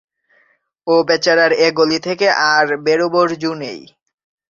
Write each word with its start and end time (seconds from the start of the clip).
ও 0.87 0.95
বেচারার 1.07 1.51
এ 1.57 1.67
গলি 1.79 1.99
থেকে 2.07 2.27
আর 2.51 2.65
বেরোবার 2.85 3.29
জো 3.41 3.51
নেই। 3.61 3.79